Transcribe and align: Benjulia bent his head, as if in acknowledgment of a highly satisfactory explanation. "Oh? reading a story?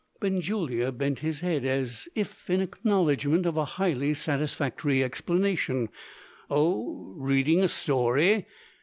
Benjulia 0.19 0.91
bent 0.91 1.19
his 1.19 1.41
head, 1.41 1.63
as 1.63 2.09
if 2.15 2.49
in 2.49 2.59
acknowledgment 2.59 3.45
of 3.45 3.55
a 3.55 3.65
highly 3.65 4.15
satisfactory 4.15 5.03
explanation. 5.03 5.89
"Oh? 6.49 7.13
reading 7.19 7.63
a 7.63 7.67
story? 7.69 8.47